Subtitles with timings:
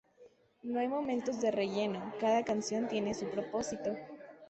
[0.63, 3.95] No hay momentos de relleno, cada canción tiene su propósito.